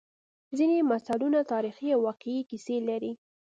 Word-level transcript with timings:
ځینې 0.57 0.77
متلونه 0.89 1.39
تاریخي 1.53 1.87
او 1.95 2.01
واقعي 2.07 2.41
کیسې 2.49 2.75
لري 2.89 3.11